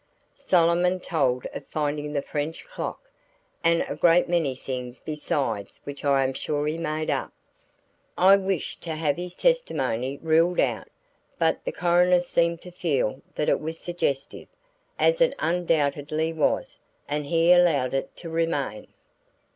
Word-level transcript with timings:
Solomon 0.33 0.99
told 0.99 1.45
of 1.53 1.63
finding 1.67 2.11
the 2.11 2.23
French 2.23 2.65
clock, 2.65 3.07
and 3.63 3.85
a 3.87 3.95
great 3.95 4.27
many 4.27 4.55
things 4.55 4.97
besides 4.97 5.79
which 5.83 6.03
I 6.03 6.23
am 6.23 6.33
sure 6.33 6.65
he 6.65 6.75
made 6.79 7.11
up. 7.11 7.31
I 8.17 8.35
wished 8.37 8.81
to 8.81 8.95
have 8.95 9.15
his 9.17 9.35
testimony 9.35 10.17
ruled 10.17 10.59
out, 10.59 10.87
but 11.37 11.63
the 11.65 11.71
coroner 11.71 12.21
seemed 12.21 12.63
to 12.63 12.71
feel 12.71 13.21
that 13.35 13.47
it 13.47 13.59
was 13.59 13.77
suggestive 13.77 14.47
as 14.97 15.21
it 15.21 15.35
undoubtedly 15.37 16.33
was 16.33 16.79
and 17.07 17.27
he 17.27 17.53
allowed 17.53 17.93
it 17.93 18.15
to 18.15 18.29
remain. 18.31 18.87